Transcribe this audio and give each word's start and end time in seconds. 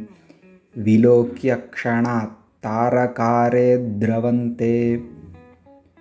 विलोक्य 0.77 1.51
क्षणात् 1.75 2.35
தாரகாரே 2.65 3.69
திரவந்தே 4.01 4.77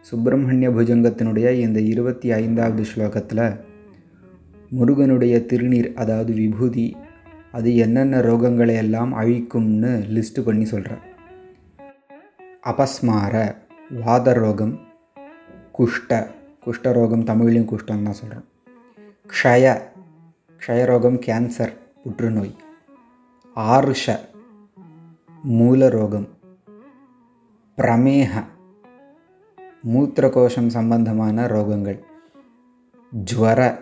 சுப்பிரமணிய 0.06 0.70
புஜங்கத்தினுடைய 0.70 1.48
இந்த 1.58 1.80
இருபத்தி 1.84 2.28
ஐந்தாவது 2.34 2.84
ஸ்லோகத்தில் 2.84 3.46
முருகனுடைய 4.72 5.36
திருநீர் 5.50 5.90
அதாவது 5.94 6.32
விபூதி 6.34 6.86
அது 7.53 7.77
என்னென்ன 7.77 8.21
ரோகங்களை 8.21 8.75
எல்லாம் 8.77 9.15
அழிக்கும்னு 9.15 9.93
லிஸ்ட்டு 10.17 10.41
பண்ணி 10.41 10.65
சொல்கிறார் 10.65 11.05
அபஸ்மார 12.63 13.55
வாத 14.05 14.33
ரோகம் 14.33 14.81
குஷ்ட 15.79 16.27
குஷ்டரோகம் 16.67 17.25
தமிழ்லையும் 17.25 17.71
குஷ்டம் 17.73 18.03
தான் 18.03 18.19
சொல்கிறோம் 18.21 18.45
க்ஷய 19.27 19.83
க்ஷயரோகம் 20.61 21.19
கேன்சர் 21.27 21.73
புற்றுநோய். 22.03 22.55
ஆருஷ 23.57 24.19
மூலரோகம் 25.49 26.29
பிரமேக 27.77 28.45
மூத்திரகோஷம் 29.93 30.67
சம்பந்தமான 30.67 31.47
ரோகங்கள். 31.47 31.99
ஜுவர 33.25 33.79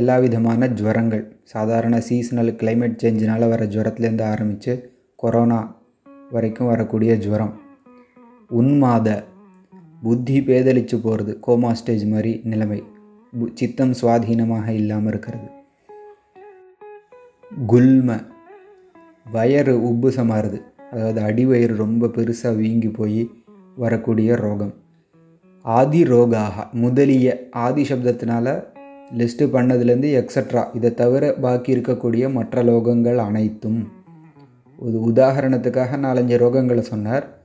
எல்லா 0.00 0.14
விதமான 0.24 0.68
ஜுவரங்கள். 0.78 1.22
சாதாரண 1.52 1.94
சீசனல் 2.00 2.50
கிளைமேட் 2.60 3.00
சேஞ்சினால் 3.02 3.50
வர 3.52 3.62
ஜுவரத்துலேருந்து 3.74 4.24
ஆரம்பித்து 4.32 4.72
கொரோனா 5.22 5.58
வரைக்கும் 6.30 6.70
வரக்கூடிய 6.72 7.12
ஜுவரம். 7.24 7.52
உன்மாத 8.60 9.08
புத்தி 10.02 10.36
பேதலிச்சு 10.48 10.96
போகிறது 11.02 11.32
கோமா 11.46 11.70
ஸ்டேஜ் 11.80 12.04
மாதிரி 12.14 12.32
நிலைமை. 12.44 12.80
சித்தம் 13.60 13.94
சுவாதீனமாக 14.00 14.66
இல்லாமல் 14.80 15.10
இருக்கிறது. 15.12 15.48
குல்ம 17.72 18.18
வயறு 19.32 19.74
உப்புசமாறுது 19.90 20.58
அதாவது 20.92 21.20
அடிவயிறு 21.28 21.74
ரொம்ப 21.84 22.06
பெருசாக 22.16 22.56
வீங்கி 22.56 22.90
போய் 22.98 23.22
வரக்கூடிய 23.82 24.36
ரோகம். 24.44 24.74
ஆதி 25.64 26.02
ரோகாக 26.12 26.70
முதலிய 26.84 27.28
ஆதி 27.66 27.82
சப்தத்தினால 27.90 28.48
லிஸ்ட்டு 29.16 29.50
பண்ணதுலேருந்து 29.54 30.10
எக்ஸட்ரா 30.20 30.64
இதை 30.72 30.94
தவிர 30.94 31.32
பாக்கி 31.32 31.76
இருக்கக்கூடிய 31.76 32.32
மற்ற 32.32 32.62
லோகங்கள் 32.62 33.16
அனைத்தும். 33.16 33.88
ஒரு 34.78 35.12
உதாரணத்துக்காக 35.12 35.96
நாலஞ்சு 35.96 36.36
ரோகங்களை 36.44 36.78
சொன்னார். 36.78 37.38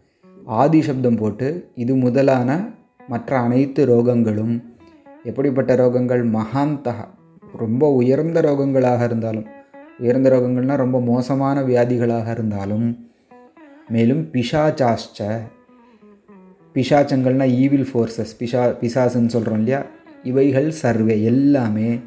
ஆதி 0.45 0.81
சப்தம் 0.81 1.15
போட்டு 1.15 1.69
இது 1.75 1.95
முதலான 1.95 2.69
மற்ற 3.07 3.39
அனைத்து 3.39 3.85
ரோகங்களும். 3.85 4.63
எப்படிப்பட்ட 5.23 5.75
ரோகங்கள்? 5.75 6.23
மகாந்தகா 6.37 7.07
ரொம்ப 7.57 7.93
உயர்ந்த 7.93 8.41
ரோகங்களாக 8.41 9.03
இருந்தாலும் 9.03 9.45
உயர்ந்த 9.99 10.29
ரோகங்கள்னால் 10.29 10.75
ரொம்ப 10.75 11.01
மோசமான 11.01 11.61
வியாதிகளாக 11.61 12.31
இருந்தாலும். 12.31 13.07
மேலும் 13.89 14.27
பிஷாச்சாஷ்ட 14.31 15.37
பிசாச்சங்கள்னால் 16.73 17.49
ஈவில் 17.49 17.87
ஃபோர்ஸஸ் 17.93 18.35
பிஷா 18.39 18.75
பிசாசுன்னு 18.81 19.33
சொல்கிறோம் 19.35 19.57
இல்லையா? 19.57 19.85
இவைகள் 20.23 20.71
சர்வே 20.71 21.23
எல்லாமே 21.23 21.99